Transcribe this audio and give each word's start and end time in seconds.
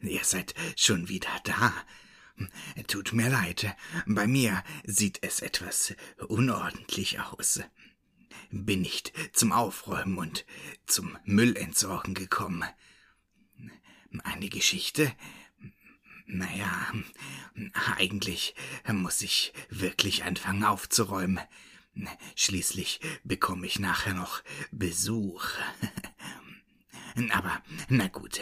Ihr 0.00 0.24
seid 0.24 0.54
schon 0.76 1.08
wieder 1.08 1.30
da. 1.44 1.72
Tut 2.86 3.12
mir 3.12 3.28
leid, 3.28 3.76
bei 4.06 4.26
mir 4.26 4.64
sieht 4.84 5.18
es 5.22 5.40
etwas 5.40 5.94
unordentlich 6.28 7.20
aus. 7.20 7.60
Bin 8.50 8.82
nicht 8.82 9.12
zum 9.32 9.52
Aufräumen 9.52 10.18
und 10.18 10.44
zum 10.86 11.18
Müllentsorgen 11.24 12.14
gekommen. 12.14 12.64
Eine 14.24 14.48
Geschichte? 14.48 15.12
Naja, 16.26 16.92
eigentlich 17.96 18.54
muss 18.90 19.22
ich 19.22 19.52
wirklich 19.68 20.24
anfangen 20.24 20.64
aufzuräumen. 20.64 21.40
Schließlich 22.36 23.00
bekomme 23.24 23.66
ich 23.66 23.78
nachher 23.78 24.14
noch 24.14 24.42
Besuch. 24.70 25.44
Aber 27.30 27.62
na 27.88 28.08
gut, 28.08 28.40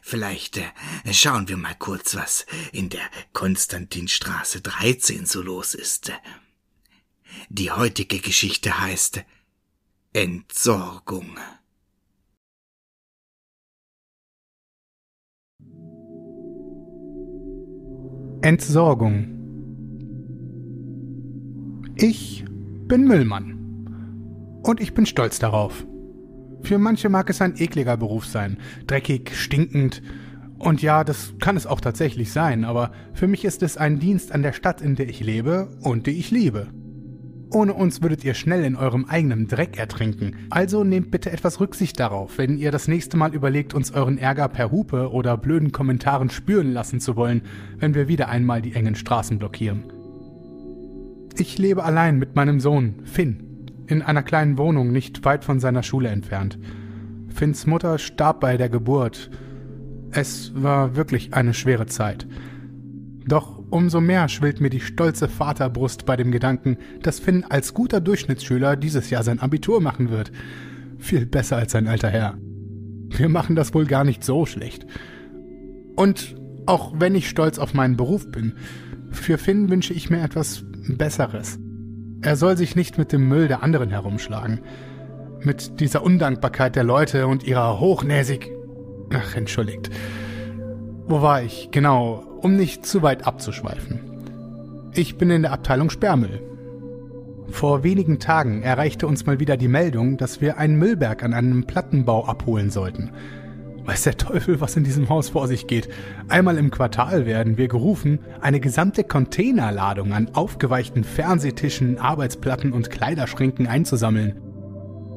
vielleicht 0.00 0.58
äh, 0.58 0.64
schauen 1.12 1.48
wir 1.48 1.56
mal 1.56 1.74
kurz, 1.74 2.14
was 2.14 2.46
in 2.72 2.88
der 2.88 3.04
Konstantinstraße 3.32 4.60
13 4.60 5.26
so 5.26 5.42
los 5.42 5.74
ist. 5.74 6.12
Die 7.48 7.70
heutige 7.70 8.18
Geschichte 8.18 8.80
heißt 8.80 9.24
Entsorgung. 10.12 11.38
Entsorgung. 18.42 19.28
Ich 21.96 22.44
bin 22.88 23.04
Müllmann. 23.06 24.60
Und 24.64 24.80
ich 24.80 24.94
bin 24.94 25.06
stolz 25.06 25.38
darauf. 25.38 25.86
Für 26.62 26.78
manche 26.78 27.08
mag 27.08 27.28
es 27.28 27.42
ein 27.42 27.54
ekliger 27.56 27.96
Beruf 27.96 28.26
sein, 28.26 28.58
dreckig, 28.86 29.36
stinkend. 29.36 30.02
Und 30.58 30.80
ja, 30.80 31.02
das 31.02 31.34
kann 31.40 31.56
es 31.56 31.66
auch 31.66 31.80
tatsächlich 31.80 32.30
sein, 32.32 32.64
aber 32.64 32.92
für 33.14 33.26
mich 33.26 33.44
ist 33.44 33.62
es 33.62 33.76
ein 33.76 33.98
Dienst 33.98 34.32
an 34.32 34.42
der 34.42 34.52
Stadt, 34.52 34.80
in 34.80 34.94
der 34.94 35.08
ich 35.08 35.20
lebe 35.20 35.76
und 35.82 36.06
die 36.06 36.18
ich 36.18 36.30
liebe. 36.30 36.68
Ohne 37.50 37.74
uns 37.74 38.00
würdet 38.00 38.24
ihr 38.24 38.32
schnell 38.32 38.64
in 38.64 38.76
eurem 38.76 39.04
eigenen 39.04 39.46
Dreck 39.46 39.76
ertrinken. 39.76 40.36
Also 40.48 40.84
nehmt 40.84 41.10
bitte 41.10 41.30
etwas 41.32 41.60
Rücksicht 41.60 42.00
darauf, 42.00 42.38
wenn 42.38 42.56
ihr 42.56 42.70
das 42.70 42.88
nächste 42.88 43.18
Mal 43.18 43.34
überlegt, 43.34 43.74
uns 43.74 43.92
euren 43.92 44.16
Ärger 44.16 44.48
per 44.48 44.70
Hupe 44.70 45.10
oder 45.10 45.36
blöden 45.36 45.70
Kommentaren 45.70 46.30
spüren 46.30 46.72
lassen 46.72 47.00
zu 47.00 47.16
wollen, 47.16 47.42
wenn 47.76 47.94
wir 47.94 48.08
wieder 48.08 48.28
einmal 48.28 48.62
die 48.62 48.74
engen 48.74 48.94
Straßen 48.94 49.38
blockieren. 49.38 49.84
Ich 51.36 51.58
lebe 51.58 51.84
allein 51.84 52.18
mit 52.18 52.36
meinem 52.36 52.60
Sohn, 52.60 53.00
Finn, 53.04 53.51
in 53.86 54.02
einer 54.02 54.22
kleinen 54.22 54.58
Wohnung 54.58 54.92
nicht 54.92 55.24
weit 55.24 55.44
von 55.44 55.60
seiner 55.60 55.82
Schule 55.82 56.08
entfernt. 56.08 56.58
Finns 57.28 57.66
Mutter 57.66 57.98
starb 57.98 58.40
bei 58.40 58.56
der 58.56 58.68
Geburt. 58.68 59.30
Es 60.10 60.52
war 60.54 60.96
wirklich 60.96 61.34
eine 61.34 61.54
schwere 61.54 61.86
Zeit. 61.86 62.26
Doch 63.26 63.62
Umso 63.72 64.02
mehr 64.02 64.28
schwillt 64.28 64.60
mir 64.60 64.68
die 64.68 64.80
stolze 64.80 65.28
Vaterbrust 65.28 66.04
bei 66.04 66.14
dem 66.14 66.30
Gedanken, 66.30 66.76
dass 67.00 67.20
Finn 67.20 67.42
als 67.44 67.72
guter 67.72 68.02
Durchschnittsschüler 68.02 68.76
dieses 68.76 69.08
Jahr 69.08 69.22
sein 69.22 69.40
Abitur 69.40 69.80
machen 69.80 70.10
wird. 70.10 70.30
Viel 70.98 71.24
besser 71.24 71.56
als 71.56 71.72
sein 71.72 71.88
alter 71.88 72.10
Herr. 72.10 72.36
Wir 73.08 73.30
machen 73.30 73.56
das 73.56 73.72
wohl 73.72 73.86
gar 73.86 74.04
nicht 74.04 74.24
so 74.24 74.44
schlecht. 74.44 74.84
Und 75.96 76.36
auch 76.66 76.92
wenn 77.00 77.14
ich 77.14 77.30
stolz 77.30 77.58
auf 77.58 77.72
meinen 77.72 77.96
Beruf 77.96 78.30
bin, 78.30 78.56
für 79.10 79.38
Finn 79.38 79.70
wünsche 79.70 79.94
ich 79.94 80.10
mir 80.10 80.22
etwas 80.22 80.66
Besseres. 80.86 81.58
Er 82.22 82.36
soll 82.36 82.56
sich 82.56 82.76
nicht 82.76 82.98
mit 82.98 83.12
dem 83.12 83.28
Müll 83.28 83.48
der 83.48 83.64
anderen 83.64 83.90
herumschlagen. 83.90 84.60
Mit 85.40 85.80
dieser 85.80 86.04
Undankbarkeit 86.04 86.76
der 86.76 86.84
Leute 86.84 87.26
und 87.26 87.42
ihrer 87.42 87.80
hochnäsig... 87.80 88.52
Ach, 89.12 89.34
entschuldigt. 89.34 89.90
Wo 91.06 91.20
war 91.20 91.42
ich? 91.42 91.70
Genau, 91.72 92.22
um 92.40 92.54
nicht 92.54 92.86
zu 92.86 93.02
weit 93.02 93.26
abzuschweifen. 93.26 94.90
Ich 94.94 95.18
bin 95.18 95.30
in 95.30 95.42
der 95.42 95.52
Abteilung 95.52 95.90
Sperrmüll. 95.90 96.40
Vor 97.48 97.82
wenigen 97.82 98.20
Tagen 98.20 98.62
erreichte 98.62 99.08
uns 99.08 99.26
mal 99.26 99.40
wieder 99.40 99.56
die 99.56 99.68
Meldung, 99.68 100.16
dass 100.16 100.40
wir 100.40 100.58
einen 100.58 100.76
Müllberg 100.76 101.24
an 101.24 101.34
einem 101.34 101.64
Plattenbau 101.64 102.24
abholen 102.24 102.70
sollten. 102.70 103.10
Weiß 103.84 104.02
der 104.04 104.16
Teufel, 104.16 104.60
was 104.60 104.76
in 104.76 104.84
diesem 104.84 105.08
Haus 105.08 105.30
vor 105.30 105.48
sich 105.48 105.66
geht. 105.66 105.88
Einmal 106.28 106.56
im 106.56 106.70
Quartal 106.70 107.26
werden 107.26 107.58
wir 107.58 107.66
gerufen, 107.66 108.20
eine 108.40 108.60
gesamte 108.60 109.02
Containerladung 109.02 110.12
an 110.12 110.30
aufgeweichten 110.34 111.02
Fernsehtischen, 111.02 111.98
Arbeitsplatten 111.98 112.72
und 112.72 112.90
Kleiderschränken 112.90 113.66
einzusammeln. 113.66 114.40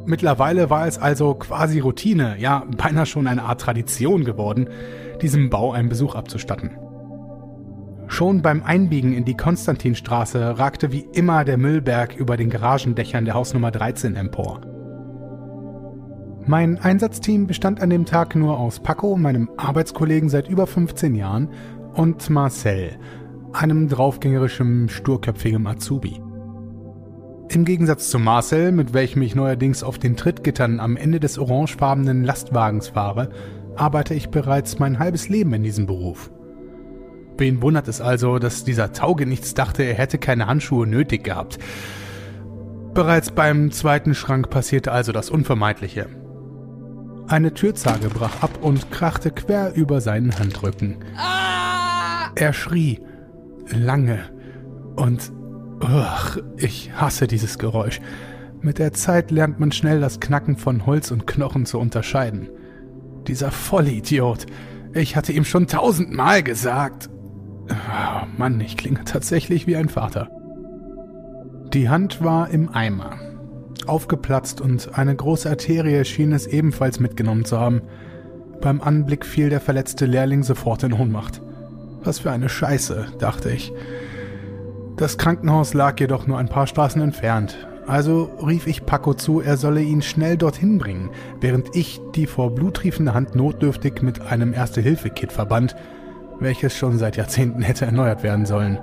Mittlerweile 0.07 0.69
war 0.69 0.87
es 0.87 0.97
also 0.97 1.35
quasi 1.35 1.79
Routine, 1.79 2.35
ja 2.39 2.63
beinahe 2.77 3.05
schon 3.05 3.27
eine 3.27 3.43
Art 3.43 3.61
Tradition 3.61 4.23
geworden, 4.23 4.69
diesem 5.21 5.49
Bau 5.49 5.71
einen 5.71 5.89
Besuch 5.89 6.15
abzustatten. 6.15 6.71
Schon 8.07 8.41
beim 8.41 8.63
Einbiegen 8.63 9.13
in 9.13 9.25
die 9.25 9.37
Konstantinstraße 9.37 10.59
ragte 10.59 10.91
wie 10.91 11.07
immer 11.13 11.43
der 11.43 11.57
Müllberg 11.57 12.15
über 12.15 12.37
den 12.37 12.49
Garagendächern 12.49 13.25
der 13.25 13.33
Hausnummer 13.33 13.71
13 13.71 14.15
empor. 14.15 14.61
Mein 16.47 16.77
Einsatzteam 16.77 17.47
bestand 17.47 17.81
an 17.81 17.89
dem 17.89 18.05
Tag 18.05 18.35
nur 18.35 18.59
aus 18.59 18.79
Paco, 18.79 19.17
meinem 19.17 19.49
Arbeitskollegen 19.57 20.29
seit 20.29 20.47
über 20.47 20.67
15 20.67 21.15
Jahren, 21.15 21.49
und 21.95 22.29
Marcel, 22.29 22.99
einem 23.51 23.87
draufgängerischen, 23.89 24.87
sturköpfigen 24.89 25.65
Azubi. 25.65 26.21
Im 27.49 27.65
Gegensatz 27.65 28.09
zu 28.09 28.19
Marcel, 28.19 28.71
mit 28.71 28.93
welchem 28.93 29.23
ich 29.23 29.33
neuerdings 29.33 29.81
auf 29.81 29.97
den 29.97 30.17
Trittgittern 30.17 30.79
am 30.79 30.97
Ende 30.97 31.19
des 31.19 31.39
orangefarbenen 31.39 32.23
Lastwagens 32.23 32.89
fahre, 32.89 33.29
arbeite 33.75 34.13
ich 34.13 34.29
bereits 34.29 34.77
mein 34.77 34.99
halbes 34.99 35.29
Leben 35.29 35.53
in 35.53 35.63
diesem 35.63 35.87
Beruf. 35.87 36.29
Wen 37.39 37.61
wundert 37.63 37.87
es 37.87 38.01
also, 38.01 38.37
dass 38.37 38.63
dieser 38.63 38.93
Taugenichts 38.93 39.55
dachte, 39.55 39.81
er 39.81 39.95
hätte 39.95 40.19
keine 40.19 40.45
Handschuhe 40.45 40.85
nötig 40.85 41.23
gehabt. 41.23 41.57
Bereits 42.93 43.31
beim 43.31 43.71
zweiten 43.71 44.13
Schrank 44.13 44.51
passierte 44.51 44.91
also 44.91 45.11
das 45.11 45.29
Unvermeidliche. 45.31 46.07
Eine 47.27 47.53
Türzage 47.53 48.09
brach 48.09 48.43
ab 48.43 48.59
und 48.61 48.91
krachte 48.91 49.31
quer 49.31 49.73
über 49.73 49.99
seinen 49.99 50.37
Handrücken. 50.37 50.97
Er 52.35 52.53
schrie 52.53 53.01
lange 53.71 54.19
und 54.95 55.31
ugh, 55.81 56.43
ich 56.57 56.91
hasse 56.93 57.25
dieses 57.25 57.57
Geräusch. 57.57 57.99
Mit 58.61 58.77
der 58.77 58.93
Zeit 58.93 59.31
lernt 59.31 59.59
man 59.59 59.71
schnell 59.71 60.01
das 60.01 60.19
Knacken 60.19 60.57
von 60.57 60.85
Holz 60.85 61.09
und 61.11 61.25
Knochen 61.25 61.65
zu 61.65 61.79
unterscheiden. 61.79 62.49
Dieser 63.27 63.51
Vollidiot. 63.51 64.45
Ich 64.93 65.15
hatte 65.15 65.33
ihm 65.33 65.45
schon 65.45 65.67
tausendmal 65.67 66.43
gesagt. 66.43 67.09
Oh 67.69 68.25
Mann, 68.37 68.61
ich 68.61 68.77
klinge 68.77 69.03
tatsächlich 69.03 69.65
wie 69.65 69.75
ein 69.75 69.89
Vater. 69.89 70.29
Die 71.73 71.89
Hand 71.89 72.23
war 72.23 72.49
im 72.49 72.69
Eimer. 72.69 73.17
Aufgeplatzt 73.87 74.61
und 74.61 74.97
eine 74.97 75.15
große 75.15 75.49
Arterie 75.49 76.03
schien 76.05 76.31
es 76.31 76.47
ebenfalls 76.47 76.99
mitgenommen 76.99 77.45
zu 77.45 77.59
haben. 77.59 77.81
Beim 78.61 78.81
Anblick 78.81 79.25
fiel 79.25 79.49
der 79.49 79.61
verletzte 79.61 80.05
Lehrling 80.05 80.43
sofort 80.43 80.83
in 80.83 80.93
Ohnmacht. 80.93 81.41
Was 82.03 82.19
für 82.19 82.31
eine 82.31 82.49
Scheiße, 82.49 83.07
dachte 83.19 83.49
ich. 83.51 83.73
Das 84.97 85.17
Krankenhaus 85.17 85.73
lag 85.73 85.99
jedoch 85.99 86.27
nur 86.27 86.37
ein 86.37 86.49
paar 86.49 86.67
Straßen 86.67 87.01
entfernt, 87.01 87.57
also 87.87 88.31
rief 88.45 88.65
ich 88.65 88.85
Paco 88.85 89.13
zu, 89.13 89.41
er 89.41 89.57
solle 89.57 89.81
ihn 89.81 90.01
schnell 90.01 90.37
dorthin 90.37 90.79
bringen, 90.79 91.11
während 91.39 91.75
ich 91.75 92.01
die 92.15 92.25
vor 92.25 92.55
Blut 92.55 92.77
triefende 92.77 93.13
Hand 93.13 93.35
notdürftig 93.35 94.01
mit 94.01 94.21
einem 94.21 94.53
Erste-Hilfe-Kit 94.53 95.31
verband, 95.31 95.75
welches 96.39 96.75
schon 96.75 96.97
seit 96.97 97.15
Jahrzehnten 97.15 97.61
hätte 97.61 97.85
erneuert 97.85 98.23
werden 98.23 98.45
sollen. 98.45 98.79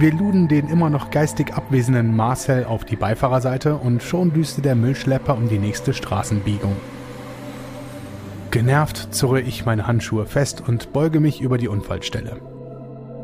Wir 0.00 0.12
luden 0.12 0.46
den 0.46 0.68
immer 0.68 0.90
noch 0.90 1.10
geistig 1.10 1.54
abwesenden 1.54 2.14
Marcel 2.14 2.66
auf 2.66 2.84
die 2.84 2.94
Beifahrerseite 2.94 3.74
und 3.74 4.00
schon 4.00 4.32
düste 4.32 4.62
der 4.62 4.76
Müllschlepper 4.76 5.36
um 5.36 5.48
die 5.48 5.58
nächste 5.58 5.92
Straßenbiegung. 5.92 6.76
Genervt 8.52 9.12
zurre 9.12 9.40
ich 9.40 9.66
meine 9.66 9.88
Handschuhe 9.88 10.24
fest 10.24 10.62
und 10.64 10.92
beuge 10.92 11.18
mich 11.18 11.40
über 11.40 11.58
die 11.58 11.66
Unfallstelle. 11.66 12.36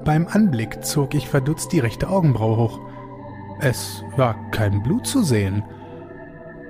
Beim 0.05 0.27
Anblick 0.27 0.85
zog 0.85 1.15
ich 1.15 1.29
verdutzt 1.29 1.71
die 1.71 1.79
rechte 1.79 2.09
Augenbraue 2.09 2.57
hoch. 2.57 2.81
Es 3.61 4.03
war 4.17 4.35
kein 4.51 4.83
Blut 4.83 5.07
zu 5.07 5.23
sehen. 5.23 5.63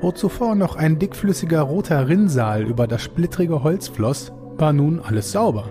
Wo 0.03 0.13
zuvor 0.13 0.55
noch 0.55 0.77
ein 0.77 0.99
dickflüssiger 0.99 1.63
roter 1.63 2.09
Rinnsal 2.09 2.65
über 2.65 2.87
das 2.87 3.01
splittrige 3.01 3.63
Holz 3.63 3.89
floss, 3.89 4.33
war 4.59 4.75
nun 4.75 5.01
alles 5.01 5.33
sauber, 5.33 5.71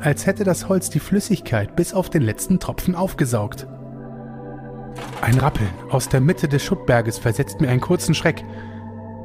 als 0.00 0.26
hätte 0.26 0.44
das 0.44 0.68
Holz 0.68 0.90
die 0.90 1.00
Flüssigkeit 1.00 1.76
bis 1.76 1.94
auf 1.94 2.10
den 2.10 2.22
letzten 2.22 2.60
Tropfen 2.60 2.94
aufgesaugt. 2.94 3.66
Ein 5.20 5.38
Rappeln 5.38 5.70
aus 5.90 6.08
der 6.08 6.20
Mitte 6.20 6.48
des 6.48 6.62
Schuttberges 6.62 7.18
versetzt 7.18 7.60
mir 7.60 7.68
einen 7.68 7.80
kurzen 7.80 8.14
Schreck. 8.14 8.44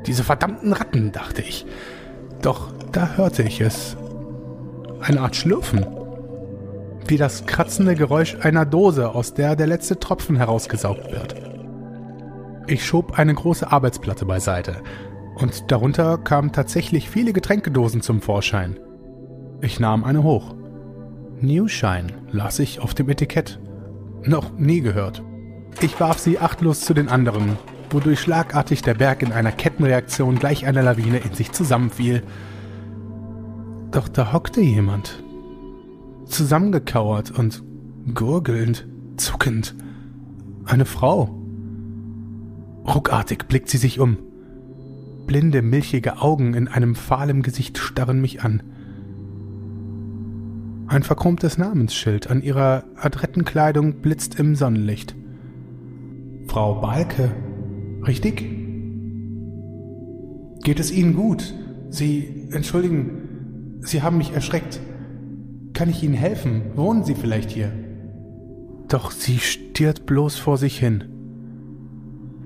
Diese 0.05 0.23
verdammten 0.23 0.73
Ratten, 0.73 1.11
dachte 1.11 1.41
ich. 1.41 1.65
Doch 2.41 2.71
da 2.91 3.15
hörte 3.17 3.43
ich 3.43 3.61
es. 3.61 3.97
Eine 5.01 5.21
Art 5.21 5.35
Schlürfen. 5.35 5.85
Wie 7.05 7.17
das 7.17 7.45
kratzende 7.45 7.95
Geräusch 7.95 8.37
einer 8.41 8.65
Dose, 8.65 9.13
aus 9.13 9.33
der 9.33 9.55
der 9.55 9.67
letzte 9.67 9.99
Tropfen 9.99 10.37
herausgesaugt 10.37 11.11
wird. 11.11 11.35
Ich 12.67 12.85
schob 12.85 13.17
eine 13.17 13.33
große 13.33 13.71
Arbeitsplatte 13.71 14.25
beiseite 14.25 14.83
Und 15.35 15.71
darunter 15.71 16.17
kamen 16.17 16.51
tatsächlich 16.51 17.09
viele 17.09 17.33
Getränkedosen 17.33 18.01
zum 18.01 18.21
Vorschein. 18.21 18.79
Ich 19.61 19.79
nahm 19.79 20.03
eine 20.03 20.23
hoch. 20.23 20.55
New 21.41 21.69
Shine 21.69 22.07
las 22.31 22.59
ich 22.59 22.81
auf 22.81 22.93
dem 22.93 23.09
Etikett. 23.09 23.59
Noch 24.25 24.57
nie 24.57 24.81
gehört. 24.81 25.23
Ich 25.81 25.97
warf 25.99 26.19
sie 26.19 26.39
achtlos 26.39 26.81
zu 26.81 26.93
den 26.93 27.07
anderen, 27.07 27.57
wodurch 27.89 28.19
schlagartig 28.19 28.81
der 28.81 28.95
Berg 28.95 29.21
in 29.21 29.31
einer 29.31 29.53
Kettenreaktion 29.53 30.37
gleich 30.37 30.65
einer 30.65 30.83
Lawine 30.83 31.19
in 31.19 31.33
sich 31.33 31.53
zusammenfiel. 31.53 32.23
Doch 33.91 34.09
da 34.09 34.33
hockte 34.33 34.59
jemand. 34.59 35.23
Zusammengekauert 36.25 37.31
und 37.31 37.63
gurgelnd, 38.13 38.85
zuckend. 39.15 39.75
Eine 40.65 40.85
Frau. 40.85 41.35
Ruckartig 42.85 43.47
blickt 43.47 43.69
sie 43.69 43.77
sich 43.77 43.99
um. 43.99 44.17
Blinde, 45.25 45.61
milchige 45.61 46.21
Augen 46.21 46.53
in 46.53 46.67
einem 46.67 46.95
fahlen 46.95 47.43
Gesicht 47.43 47.77
starren 47.77 48.19
mich 48.19 48.43
an. 48.43 48.61
Ein 50.89 51.03
verchromtes 51.03 51.59
Namensschild 51.59 52.31
an 52.31 52.41
ihrer 52.41 52.83
adretten 52.95 53.45
Kleidung 53.45 54.01
blitzt 54.01 54.39
im 54.39 54.55
Sonnenlicht. 54.55 55.15
Frau 56.47 56.81
Balke, 56.81 57.31
richtig? 58.07 58.43
Geht 60.63 60.79
es 60.79 60.91
Ihnen 60.91 61.13
gut? 61.13 61.53
Sie, 61.91 62.47
entschuldigen, 62.51 63.79
Sie 63.81 64.01
haben 64.01 64.17
mich 64.17 64.33
erschreckt. 64.33 64.79
Kann 65.73 65.91
ich 65.91 66.01
Ihnen 66.01 66.15
helfen? 66.15 66.63
Wohnen 66.75 67.03
Sie 67.03 67.13
vielleicht 67.13 67.51
hier? 67.51 67.71
Doch 68.87 69.11
sie 69.11 69.37
stiert 69.37 70.07
bloß 70.07 70.39
vor 70.39 70.57
sich 70.57 70.79
hin. 70.79 71.03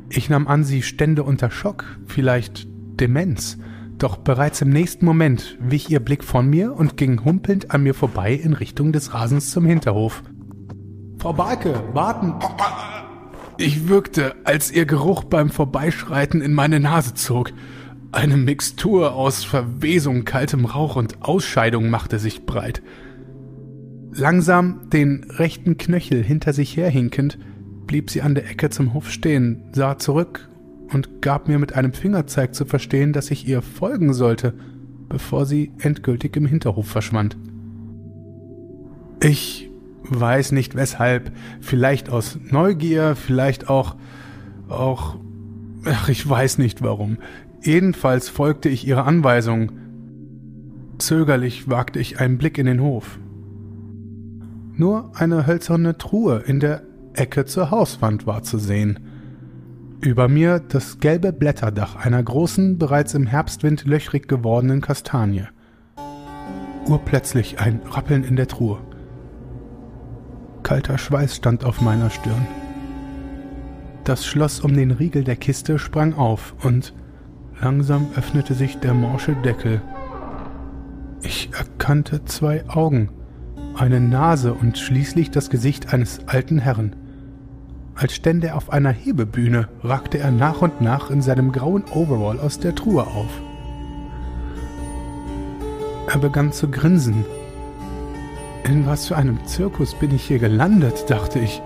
Ich 0.10 0.30
nahm 0.30 0.50
an, 0.50 0.66
sie 0.66 0.82
stände 0.82 1.24
unter 1.24 1.50
Schock, 1.50 1.86
vielleicht 2.08 2.68
Demenz. 3.00 3.58
Doch 3.98 4.18
bereits 4.18 4.62
im 4.62 4.70
nächsten 4.70 5.06
Moment 5.06 5.58
wich 5.62 5.90
ihr 5.90 6.00
Blick 6.00 6.24
von 6.24 6.50
mir 6.50 6.74
und 6.74 6.98
ging 6.98 7.24
humpelnd 7.24 7.72
an 7.72 7.84
mir 7.84 7.94
vorbei 7.94 8.34
in 8.34 8.54
Richtung 8.54 8.92
des 8.92 9.14
Rasens 9.14 9.52
zum 9.52 9.66
Hinterhof. 9.66 10.24
Frau 11.20 11.34
Barke, 11.34 11.82
warten! 11.94 12.34
Ich 13.58 13.88
wirkte, 13.88 14.36
als 14.44 14.72
ihr 14.72 14.86
Geruch 14.86 15.24
beim 15.24 15.50
Vorbeischreiten 15.50 16.42
in 16.42 16.54
meine 16.54 16.80
Nase 16.80 17.14
zog. 17.14 17.52
Eine 18.12 18.36
Mixtur 18.36 19.14
aus 19.14 19.44
Verwesung, 19.44 20.26
kaltem 20.26 20.66
Rauch 20.66 20.96
und 20.96 21.22
Ausscheidung 21.22 21.90
machte 21.90 22.20
sich 22.20 22.46
breit. 22.46 22.82
Langsam 24.12 24.90
den 24.90 25.26
rechten 25.30 25.78
Knöchel 25.78 26.24
hinter 26.24 26.54
sich 26.54 26.76
herhinkend, 26.76 27.40
blieb 27.88 28.10
sie 28.10 28.22
an 28.22 28.36
der 28.36 28.50
Ecke 28.50 28.70
zum 28.70 28.94
Hof 28.94 29.10
stehen, 29.10 29.70
sah 29.72 29.98
zurück 29.98 30.50
und 30.94 31.22
gab 31.22 31.48
mir 31.48 31.60
mit 31.60 31.74
einem 31.74 31.94
Fingerzeig 31.94 32.54
zu 32.54 32.66
verstehen, 32.66 33.14
dass 33.14 33.32
ich 33.32 33.48
ihr 33.48 33.62
folgen 33.62 34.14
sollte, 34.14 34.54
bevor 35.10 35.46
sie 35.46 35.72
endgültig 35.80 36.36
im 36.36 36.46
Hinterhof 36.46 36.88
verschwand. 36.88 37.38
Ich 39.22 39.70
weiß 40.04 40.52
nicht 40.52 40.76
weshalb, 40.76 41.32
vielleicht 41.62 42.10
aus 42.10 42.38
Neugier, 42.50 43.16
vielleicht 43.16 43.70
auch 43.70 43.96
auch 44.70 45.18
ach, 45.86 46.10
ich 46.10 46.28
weiß 46.28 46.58
nicht 46.58 46.82
warum. 46.82 47.18
Jedenfalls 47.62 48.30
folgte 48.30 48.70
ich 48.70 48.88
ihrer 48.88 49.06
Anweisung. 49.06 49.72
Zögerlich 50.98 51.70
wagte 51.70 52.00
ich 52.00 52.20
einen 52.20 52.38
Blick 52.38 52.58
in 52.58 52.66
den 52.66 52.82
Hof. 52.82 53.20
Nur 54.76 55.12
eine 55.16 55.46
hölzerne 55.48 55.98
Truhe 55.98 56.44
in 56.46 56.60
der 56.60 56.84
Ecke 57.14 57.46
zur 57.46 57.72
Hauswand 57.72 58.26
war 58.26 58.44
zu 58.44 58.58
sehen. 58.58 59.00
Über 60.04 60.28
mir 60.28 60.60
das 60.60 61.00
gelbe 61.00 61.32
Blätterdach 61.32 61.96
einer 61.96 62.22
großen, 62.22 62.78
bereits 62.78 63.14
im 63.14 63.26
Herbstwind 63.26 63.86
löchrig 63.86 64.28
gewordenen 64.28 64.82
Kastanie. 64.82 65.46
Urplötzlich 66.90 67.62
ein 67.62 67.80
Rappeln 67.90 68.26
in 68.26 68.36
der 68.36 68.50
Truhe. 68.50 68.80
Kalter 70.62 70.98
Schweiß 70.98 71.38
stand 71.38 71.64
auf 71.64 71.80
meiner 71.80 72.10
Stirn. 72.10 72.46
Das 74.04 74.26
Schloss 74.26 74.60
um 74.60 74.74
den 74.74 74.92
Riegel 74.92 75.24
der 75.24 75.38
Kiste 75.38 75.80
sprang 75.80 76.16
auf 76.16 76.54
und 76.66 76.94
langsam 77.62 78.08
öffnete 78.18 78.56
sich 78.56 78.80
der 78.80 78.94
morsche 78.94 79.38
Deckel. 79.38 79.82
Ich 81.22 81.50
erkannte 81.54 82.26
zwei 82.26 82.68
Augen, 82.68 83.08
eine 83.76 84.02
Nase 84.02 84.54
und 84.54 84.78
schließlich 84.78 85.32
das 85.32 85.50
Gesicht 85.50 85.94
eines 85.94 86.28
alten 86.28 86.60
Herrn. 86.60 86.94
Als 87.96 88.16
stände 88.16 88.48
er 88.48 88.58
auf 88.58 88.72
einer 88.72 88.92
Hebebühne, 88.92 89.70
ragte 89.84 90.18
er 90.18 90.32
nach 90.32 90.62
und 90.62 90.82
nach 90.82 91.10
in 91.12 91.22
seinem 91.22 91.52
grauen 91.52 91.84
Overall 91.94 92.40
aus 92.40 92.60
der 92.60 92.74
Truhe 92.76 93.04
auf. 93.04 93.42
Er 96.08 96.18
begann 96.20 96.52
zu 96.52 96.70
grinsen. 96.70 97.26
In 98.64 98.86
was 98.86 99.08
für 99.08 99.16
einem 99.16 99.46
Zirkus 99.46 99.94
bin 99.94 100.14
ich 100.14 100.24
hier 100.24 100.40
gelandet, 100.40 101.10
dachte 101.10 101.40
ich, 101.40 101.62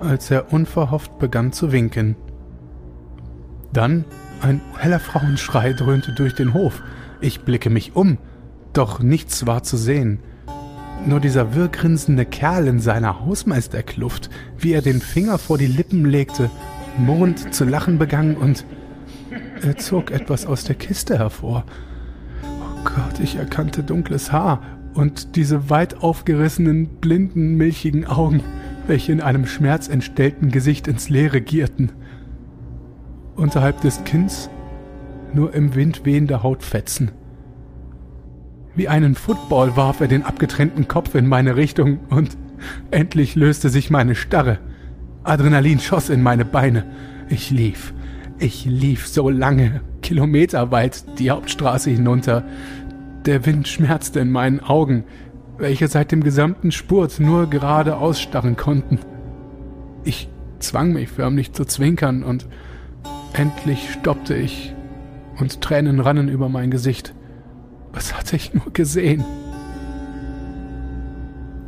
als 0.00 0.30
er 0.30 0.52
unverhofft 0.52 1.18
begann 1.18 1.52
zu 1.52 1.72
winken. 1.72 2.16
Dann 3.72 4.04
ein 4.40 4.60
heller 4.78 5.00
Frauenschrei 5.00 5.72
dröhnte 5.72 6.12
durch 6.12 6.34
den 6.34 6.54
Hof. 6.54 6.82
Ich 7.20 7.42
blicke 7.42 7.70
mich 7.70 7.94
um, 7.94 8.18
doch 8.72 9.00
nichts 9.00 9.46
war 9.46 9.62
zu 9.62 9.76
sehen. 9.76 10.20
Nur 11.06 11.20
dieser 11.20 11.54
wirrgrinsende 11.54 12.24
Kerl 12.24 12.66
in 12.66 12.80
seiner 12.80 13.24
Hausmeisterkluft, 13.24 14.28
wie 14.58 14.72
er 14.72 14.82
den 14.82 15.00
Finger 15.00 15.38
vor 15.38 15.56
die 15.56 15.68
Lippen 15.68 16.04
legte, 16.04 16.50
murrend 16.98 17.54
zu 17.54 17.64
lachen 17.64 17.96
begann 17.96 18.36
und 18.36 18.64
er 19.62 19.76
zog 19.76 20.10
etwas 20.10 20.46
aus 20.46 20.64
der 20.64 20.74
Kiste 20.74 21.18
hervor. 21.18 21.64
Oh 22.42 22.84
Gott, 22.84 23.20
ich 23.22 23.36
erkannte 23.36 23.84
dunkles 23.84 24.32
Haar 24.32 24.62
und 24.94 25.36
diese 25.36 25.70
weit 25.70 26.02
aufgerissenen, 26.02 26.88
blinden, 27.00 27.54
milchigen 27.54 28.04
Augen, 28.04 28.42
welche 28.88 29.12
in 29.12 29.20
einem 29.20 29.46
schmerzentstellten 29.46 30.50
Gesicht 30.50 30.88
ins 30.88 31.08
Leere 31.08 31.40
gierten. 31.40 31.92
Unterhalb 33.36 33.80
des 33.80 34.02
Kinns 34.02 34.50
nur 35.32 35.54
im 35.54 35.74
Wind 35.76 36.04
wehende 36.04 36.42
Hautfetzen. 36.42 37.12
Wie 38.76 38.88
einen 38.88 39.14
Football 39.14 39.74
warf 39.74 40.00
er 40.00 40.08
den 40.08 40.22
abgetrennten 40.22 40.86
Kopf 40.86 41.14
in 41.14 41.26
meine 41.26 41.56
Richtung 41.56 41.98
und 42.10 42.36
endlich 42.90 43.34
löste 43.34 43.70
sich 43.70 43.88
meine 43.88 44.14
Starre. 44.14 44.58
Adrenalin 45.24 45.80
schoss 45.80 46.10
in 46.10 46.22
meine 46.22 46.44
Beine. 46.44 46.84
Ich 47.30 47.50
lief. 47.50 47.94
Ich 48.38 48.66
lief 48.66 49.08
so 49.08 49.30
lange, 49.30 49.80
kilometerweit 50.02 51.18
die 51.18 51.30
Hauptstraße 51.30 51.88
hinunter. 51.88 52.44
Der 53.24 53.46
Wind 53.46 53.66
schmerzte 53.66 54.20
in 54.20 54.30
meinen 54.30 54.60
Augen, 54.60 55.04
welche 55.56 55.88
seit 55.88 56.12
dem 56.12 56.22
gesamten 56.22 56.70
Spurt 56.70 57.18
nur 57.18 57.48
gerade 57.48 57.96
ausstarren 57.96 58.56
konnten. 58.56 58.98
Ich 60.04 60.28
zwang 60.58 60.92
mich 60.92 61.08
förmlich 61.08 61.54
zu 61.54 61.64
zwinkern 61.64 62.22
und 62.22 62.46
endlich 63.32 63.90
stoppte 63.90 64.34
ich 64.36 64.74
und 65.40 65.62
Tränen 65.62 65.98
rannen 65.98 66.28
über 66.28 66.50
mein 66.50 66.70
Gesicht. 66.70 67.14
Was 67.96 68.14
hatte 68.14 68.36
ich 68.36 68.52
nur 68.52 68.74
gesehen? 68.74 69.24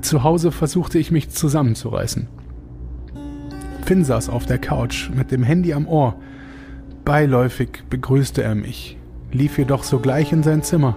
Zu 0.02 0.22
Hause 0.24 0.52
versuchte 0.52 0.98
ich 0.98 1.10
mich 1.10 1.30
zusammenzureißen. 1.30 2.28
Finn 3.86 4.04
saß 4.04 4.28
auf 4.28 4.44
der 4.44 4.58
Couch 4.58 5.08
mit 5.08 5.30
dem 5.30 5.42
Handy 5.42 5.72
am 5.72 5.88
Ohr. 5.88 6.16
Beiläufig 7.06 7.82
begrüßte 7.88 8.42
er 8.42 8.54
mich, 8.54 8.98
lief 9.32 9.56
jedoch 9.56 9.84
sogleich 9.84 10.30
in 10.30 10.42
sein 10.42 10.62
Zimmer. 10.62 10.96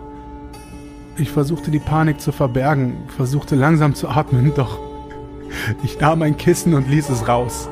Ich 1.16 1.32
versuchte 1.32 1.72
die 1.72 1.80
Panik 1.80 2.20
zu 2.20 2.34
verbergen, 2.34 2.96
versuchte 3.08 3.56
langsam 3.56 3.96
zu 3.96 4.10
atmen, 4.10 4.52
doch 4.58 4.80
ich 5.82 5.98
nahm 5.98 6.24
ein 6.24 6.36
Kissen 6.36 6.74
und 6.74 6.90
ließ 6.90 7.08
es 7.08 7.30
raus. 7.30 7.70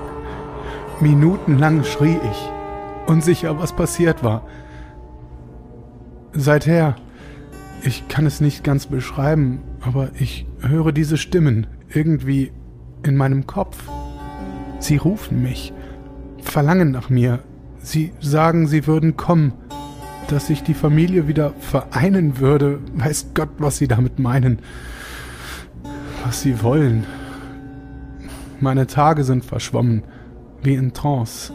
Minutenlang 1.02 1.84
schrie 1.84 2.20
ich, 2.32 2.52
unsicher, 3.06 3.60
was 3.60 3.74
passiert 3.74 4.24
war. 4.24 4.44
Seither 6.32 6.96
ich 7.84 8.08
kann 8.08 8.26
es 8.26 8.42
nicht 8.42 8.64
ganz 8.64 8.88
beschreiben, 8.88 9.60
aber 9.82 10.10
ich 10.20 10.46
höre 10.62 10.92
diese 10.92 11.18
Stimmen 11.18 11.68
irgendwie 11.94 12.52
in 13.04 13.16
meinem 13.16 13.48
Kopf. 13.48 13.78
Sie 14.80 14.98
rufen 14.98 15.42
mich, 15.42 15.74
verlangen 16.42 16.92
nach 16.92 17.10
mir. 17.10 17.40
Sie 17.82 18.12
sagen, 18.20 18.68
sie 18.68 18.88
würden 18.88 19.18
kommen, 19.18 19.54
dass 20.28 20.48
sich 20.48 20.64
die 20.64 20.74
Familie 20.74 21.28
wieder 21.28 21.54
vereinen 21.60 22.40
würde. 22.40 22.80
Weiß 22.94 23.28
Gott, 23.34 23.50
was 23.58 23.78
sie 23.78 23.88
damit 23.88 24.20
meinen. 24.20 24.60
Was 26.26 26.42
sie 26.42 26.62
wollen. 26.62 27.06
Meine 28.60 28.88
Tage 28.88 29.24
sind 29.24 29.46
verschwommen, 29.46 30.04
wie 30.62 30.76
in 30.76 30.94
Trance, 30.94 31.54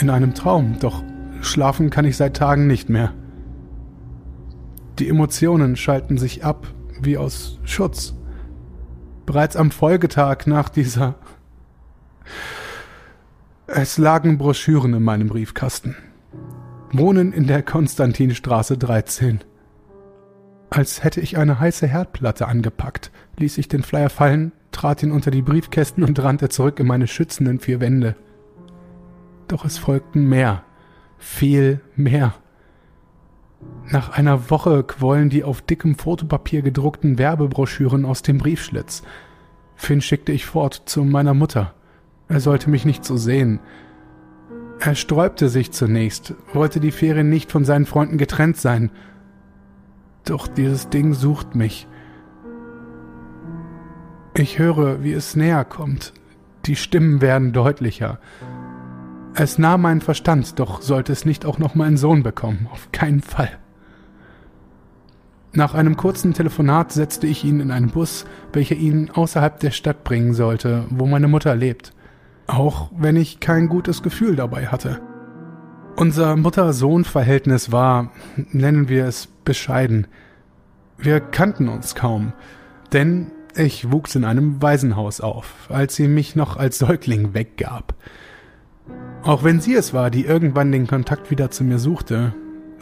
in 0.00 0.08
einem 0.08 0.32
Traum, 0.32 0.76
doch 0.80 1.02
schlafen 1.42 1.90
kann 1.90 2.06
ich 2.06 2.16
seit 2.16 2.36
Tagen 2.36 2.66
nicht 2.66 2.88
mehr. 2.88 3.12
Die 4.98 5.08
Emotionen 5.08 5.76
schalten 5.76 6.18
sich 6.18 6.44
ab 6.44 6.66
wie 7.00 7.16
aus 7.16 7.60
Schutz. 7.62 8.14
Bereits 9.26 9.56
am 9.56 9.70
Folgetag 9.70 10.46
nach 10.46 10.68
dieser... 10.68 11.14
Es 13.66 13.98
lagen 13.98 14.38
Broschüren 14.38 14.94
in 14.94 15.02
meinem 15.02 15.28
Briefkasten. 15.28 15.96
wohnen 16.90 17.32
in 17.32 17.46
der 17.46 17.62
Konstantinstraße 17.62 18.78
13. 18.78 19.40
Als 20.70 21.04
hätte 21.04 21.20
ich 21.20 21.38
eine 21.38 21.60
heiße 21.60 21.86
Herdplatte 21.86 22.48
angepackt, 22.48 23.10
ließ 23.36 23.58
ich 23.58 23.68
den 23.68 23.82
Flyer 23.82 24.10
fallen, 24.10 24.52
trat 24.72 25.02
ihn 25.02 25.12
unter 25.12 25.30
die 25.30 25.42
Briefkästen 25.42 26.02
und 26.02 26.18
rannte 26.22 26.48
zurück 26.48 26.80
in 26.80 26.86
meine 26.86 27.06
schützenden 27.06 27.60
vier 27.60 27.80
Wände. 27.80 28.16
Doch 29.48 29.64
es 29.64 29.78
folgten 29.78 30.28
mehr, 30.28 30.64
viel 31.18 31.80
mehr. 31.94 32.34
Nach 33.90 34.10
einer 34.10 34.50
Woche 34.50 34.84
quollen 34.84 35.30
die 35.30 35.44
auf 35.44 35.62
dickem 35.62 35.94
Fotopapier 35.94 36.62
gedruckten 36.62 37.18
Werbebroschüren 37.18 38.04
aus 38.04 38.22
dem 38.22 38.38
Briefschlitz. 38.38 39.02
Finn 39.76 40.00
schickte 40.00 40.32
ich 40.32 40.44
fort 40.44 40.82
zu 40.86 41.04
meiner 41.04 41.34
Mutter. 41.34 41.74
Er 42.28 42.40
sollte 42.40 42.68
mich 42.68 42.84
nicht 42.84 43.04
so 43.04 43.16
sehen. 43.16 43.60
Er 44.80 44.94
sträubte 44.94 45.48
sich 45.48 45.72
zunächst, 45.72 46.34
wollte 46.52 46.80
die 46.80 46.90
Ferien 46.92 47.30
nicht 47.30 47.50
von 47.50 47.64
seinen 47.64 47.86
Freunden 47.86 48.18
getrennt 48.18 48.58
sein. 48.58 48.90
Doch 50.24 50.46
dieses 50.46 50.90
Ding 50.90 51.14
sucht 51.14 51.54
mich. 51.54 51.88
Ich 54.34 54.58
höre, 54.58 55.02
wie 55.02 55.12
es 55.12 55.34
näher 55.34 55.64
kommt. 55.64 56.12
Die 56.66 56.76
Stimmen 56.76 57.20
werden 57.20 57.52
deutlicher. 57.52 58.20
Es 59.34 59.58
nahm 59.58 59.82
meinen 59.82 60.00
Verstand, 60.00 60.58
doch 60.58 60.82
sollte 60.82 61.12
es 61.12 61.24
nicht 61.24 61.46
auch 61.46 61.58
noch 61.58 61.74
meinen 61.74 61.96
Sohn 61.96 62.22
bekommen. 62.22 62.68
Auf 62.72 62.90
keinen 62.92 63.20
Fall. 63.20 63.50
Nach 65.52 65.74
einem 65.74 65.96
kurzen 65.96 66.34
Telefonat 66.34 66.92
setzte 66.92 67.26
ich 67.26 67.44
ihn 67.44 67.60
in 67.60 67.70
einen 67.70 67.90
Bus, 67.90 68.26
welcher 68.52 68.74
ihn 68.74 69.10
außerhalb 69.10 69.58
der 69.60 69.70
Stadt 69.70 70.04
bringen 70.04 70.34
sollte, 70.34 70.84
wo 70.90 71.06
meine 71.06 71.28
Mutter 71.28 71.54
lebt. 71.56 71.94
Auch 72.46 72.90
wenn 72.96 73.16
ich 73.16 73.40
kein 73.40 73.68
gutes 73.68 74.02
Gefühl 74.02 74.36
dabei 74.36 74.66
hatte. 74.66 75.00
Unser 75.96 76.36
Mutter-Sohn-Verhältnis 76.36 77.72
war, 77.72 78.12
nennen 78.36 78.88
wir 78.88 79.06
es, 79.06 79.26
bescheiden. 79.26 80.06
Wir 80.96 81.20
kannten 81.20 81.68
uns 81.68 81.94
kaum, 81.94 82.32
denn 82.92 83.32
ich 83.56 83.90
wuchs 83.90 84.14
in 84.14 84.24
einem 84.24 84.62
Waisenhaus 84.62 85.20
auf, 85.20 85.68
als 85.70 85.96
sie 85.96 86.06
mich 86.06 86.36
noch 86.36 86.56
als 86.56 86.78
Säugling 86.78 87.34
weggab. 87.34 87.94
Auch 89.22 89.44
wenn 89.44 89.60
sie 89.60 89.74
es 89.74 89.92
war, 89.92 90.10
die 90.10 90.24
irgendwann 90.24 90.72
den 90.72 90.86
Kontakt 90.86 91.30
wieder 91.30 91.50
zu 91.50 91.64
mir 91.64 91.78
suchte, 91.78 92.34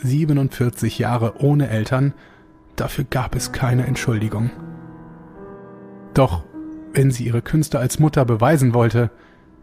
47 0.03 0.99
Jahre 0.99 1.41
ohne 1.43 1.69
Eltern, 1.69 2.13
dafür 2.77 3.05
gab 3.05 3.35
es 3.35 3.53
keine 3.53 3.87
Entschuldigung. 3.87 4.51
Doch 6.15 6.45
wenn 6.93 7.11
sie 7.11 7.25
ihre 7.25 7.43
Künste 7.43 7.79
als 7.79 7.99
Mutter 7.99 8.25
beweisen 8.25 8.75
wollte, 8.75 9.11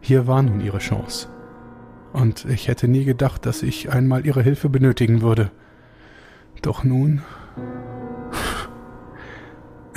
hier 0.00 0.26
war 0.26 0.42
nun 0.42 0.60
ihre 0.60 0.78
Chance. 0.78 1.28
Und 2.12 2.44
ich 2.44 2.68
hätte 2.68 2.86
nie 2.86 3.04
gedacht, 3.04 3.46
dass 3.46 3.62
ich 3.62 3.90
einmal 3.90 4.26
ihre 4.26 4.42
Hilfe 4.42 4.68
benötigen 4.68 5.22
würde. 5.22 5.50
Doch 6.62 6.84
nun 6.84 7.22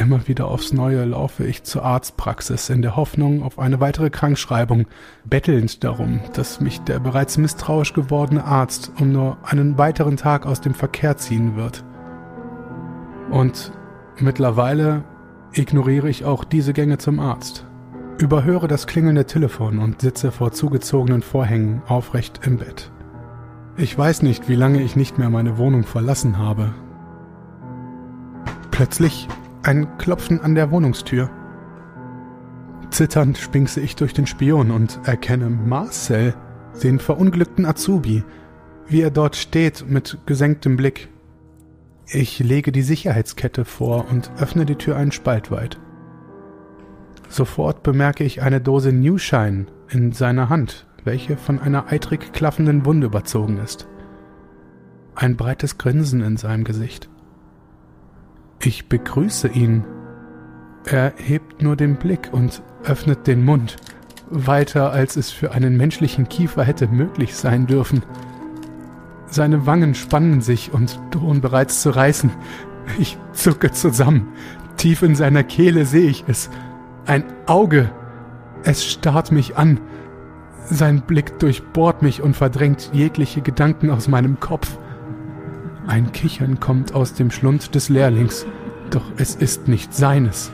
Immer 0.07 0.25
wieder 0.29 0.47
aufs 0.47 0.71
Neue 0.71 1.03
laufe 1.03 1.43
ich 1.43 1.63
zur 1.63 1.83
Arztpraxis 1.83 2.69
in 2.69 2.81
der 2.81 2.95
Hoffnung 2.95 3.43
auf 3.43 3.59
eine 3.59 3.81
weitere 3.81 4.09
Krankschreibung, 4.09 4.85
bettelnd 5.25 5.83
darum, 5.83 6.21
dass 6.31 6.61
mich 6.61 6.79
der 6.79 6.99
bereits 6.99 7.37
misstrauisch 7.37 7.91
gewordene 7.91 8.45
Arzt 8.45 8.93
um 9.01 9.11
nur 9.11 9.37
einen 9.43 9.77
weiteren 9.77 10.15
Tag 10.15 10.45
aus 10.45 10.61
dem 10.61 10.73
Verkehr 10.73 11.17
ziehen 11.17 11.57
wird. 11.57 11.83
Und 13.31 13.73
mittlerweile 14.17 15.03
ignoriere 15.51 16.07
ich 16.07 16.23
auch 16.23 16.45
diese 16.45 16.71
Gänge 16.71 16.99
zum 16.99 17.19
Arzt, 17.19 17.65
überhöre 18.17 18.69
das 18.69 18.87
klingelnde 18.87 19.25
Telefon 19.25 19.77
und 19.77 19.99
sitze 19.99 20.31
vor 20.31 20.53
zugezogenen 20.53 21.21
Vorhängen 21.21 21.81
aufrecht 21.85 22.39
im 22.45 22.59
Bett. 22.59 22.93
Ich 23.75 23.97
weiß 23.97 24.21
nicht, 24.21 24.47
wie 24.47 24.55
lange 24.55 24.81
ich 24.81 24.95
nicht 24.95 25.17
mehr 25.17 25.29
meine 25.29 25.57
Wohnung 25.57 25.83
verlassen 25.83 26.37
habe. 26.37 26.73
Plötzlich 28.71 29.27
ein 29.67 29.97
Klopfen 29.97 30.39
an 30.39 30.55
der 30.55 30.71
Wohnungstür. 30.71 31.29
Zitternd 32.89 33.37
spinkse 33.37 33.81
ich 33.81 33.97
durch 33.97 34.13
den 34.13 34.25
Spion 34.25 34.71
und 34.71 35.01
erkenne 35.03 35.49
Marcel, 35.49 36.33
den 36.81 36.99
verunglückten 36.99 37.65
Azubi, 37.65 38.23
wie 38.87 39.01
er 39.01 39.11
dort 39.11 39.35
steht 39.35 39.85
mit 39.89 40.19
gesenktem 40.25 40.77
Blick. 40.77 41.09
Ich 42.07 42.39
lege 42.39 42.71
die 42.71 42.81
Sicherheitskette 42.81 43.65
vor 43.65 44.05
und 44.09 44.31
öffne 44.39 44.65
die 44.65 44.75
Tür 44.77 44.95
einen 44.95 45.11
Spalt 45.11 45.51
weit. 45.51 45.77
Sofort 47.27 47.83
bemerke 47.83 48.23
ich 48.23 48.41
eine 48.41 48.61
Dose 48.61 48.93
Newshine 48.93 49.65
in 49.89 50.13
seiner 50.13 50.47
Hand, 50.47 50.87
welche 51.03 51.35
von 51.35 51.59
einer 51.59 51.91
eitrig 51.91 52.31
klaffenden 52.31 52.85
Wunde 52.85 53.07
überzogen 53.07 53.57
ist. 53.57 53.89
Ein 55.13 55.35
breites 55.35 55.77
Grinsen 55.77 56.21
in 56.21 56.37
seinem 56.37 56.63
Gesicht. 56.63 57.09
Ich 58.59 58.89
begrüße 58.89 59.49
ihn. 59.49 59.85
Er 60.85 61.13
hebt 61.17 61.61
nur 61.61 61.75
den 61.75 61.97
Blick 61.97 62.29
und 62.31 62.63
öffnet 62.83 63.27
den 63.27 63.43
Mund, 63.43 63.77
weiter 64.29 64.91
als 64.91 65.15
es 65.15 65.31
für 65.31 65.51
einen 65.51 65.77
menschlichen 65.77 66.27
Kiefer 66.27 66.63
hätte 66.63 66.87
möglich 66.87 67.35
sein 67.35 67.67
dürfen. 67.67 68.03
Seine 69.27 69.65
Wangen 69.65 69.93
spannen 69.93 70.41
sich 70.41 70.73
und 70.73 70.99
drohen 71.11 71.41
bereits 71.41 71.81
zu 71.81 71.89
reißen. 71.89 72.31
Ich 72.97 73.17
zucke 73.33 73.71
zusammen. 73.71 74.29
Tief 74.77 75.01
in 75.01 75.15
seiner 75.15 75.43
Kehle 75.43 75.85
sehe 75.85 76.09
ich 76.09 76.23
es. 76.27 76.49
Ein 77.05 77.25
Auge. 77.45 77.91
Es 78.63 78.85
starrt 78.85 79.31
mich 79.31 79.57
an. 79.57 79.81
Sein 80.69 81.01
Blick 81.01 81.37
durchbohrt 81.39 82.01
mich 82.01 82.21
und 82.21 82.35
verdrängt 82.35 82.91
jegliche 82.93 83.41
Gedanken 83.41 83.89
aus 83.89 84.07
meinem 84.07 84.39
Kopf. 84.39 84.77
Ein 85.87 86.11
Kichern 86.11 86.59
kommt 86.59 86.93
aus 86.93 87.13
dem 87.13 87.31
Schlund 87.31 87.73
des 87.73 87.87
Lehrlings, 87.87 88.45
doch 88.89 89.05
es 89.15 89.35
ist 89.35 89.69
nicht 89.69 89.93
seines. 89.93 90.51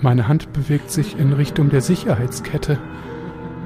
Meine 0.00 0.28
Hand 0.28 0.52
bewegt 0.54 0.90
sich 0.90 1.18
in 1.18 1.34
Richtung 1.34 1.68
der 1.68 1.82
Sicherheitskette. 1.82 2.78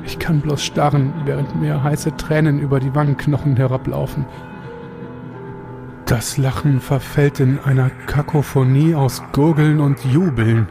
Ich 0.04 0.18
kann 0.18 0.40
bloß 0.40 0.64
starren, 0.64 1.12
während 1.26 1.60
mir 1.60 1.84
heiße 1.84 2.16
Tränen 2.16 2.58
über 2.58 2.80
die 2.80 2.92
Wangenknochen 2.92 3.56
herablaufen. 3.56 4.26
Das 6.06 6.38
Lachen 6.38 6.80
verfällt 6.80 7.38
in 7.38 7.60
einer 7.60 7.90
Kakophonie 8.06 8.96
aus 8.96 9.22
Gurgeln 9.32 9.78
und 9.78 10.04
Jubeln. 10.04 10.66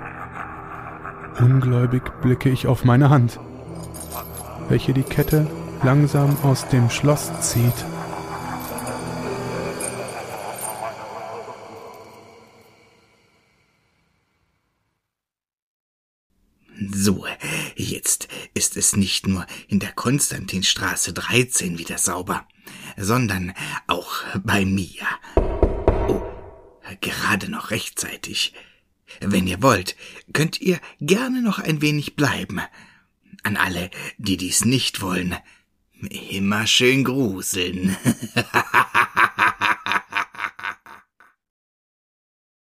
Ungläubig 1.40 2.04
blicke 2.22 2.50
ich 2.50 2.68
auf 2.68 2.84
meine 2.84 3.10
Hand, 3.10 3.40
welche 4.68 4.92
die 4.92 5.04
Kette 5.04 5.48
langsam 5.82 6.36
aus 6.44 6.68
dem 6.68 6.90
Schloss 6.90 7.32
zieht. 7.40 7.86
So, 16.89 17.27
jetzt 17.75 18.27
ist 18.55 18.75
es 18.75 18.95
nicht 18.95 19.27
nur 19.27 19.45
in 19.67 19.79
der 19.79 19.91
Konstantinstraße 19.91 21.13
13 21.13 21.77
wieder 21.77 22.00
sauber, 22.00 22.47
sondern 22.97 23.53
auch 23.85 24.23
bei 24.43 24.65
mir. 24.65 25.05
Oh, 26.07 26.23
gerade 27.00 27.51
noch 27.51 27.69
rechtzeitig. 27.69 28.53
Wenn 29.19 29.45
ihr 29.45 29.61
wollt, 29.61 29.95
könnt 30.33 30.59
ihr 30.59 30.79
gerne 31.00 31.43
noch 31.43 31.59
ein 31.59 31.81
wenig 31.81 32.15
bleiben. 32.15 32.61
An 33.43 33.57
alle, 33.57 33.91
die 34.17 34.38
dies 34.38 34.65
nicht 34.65 35.01
wollen, 35.01 35.35
immer 36.09 36.65
schön 36.65 37.03
gruseln. 37.03 37.95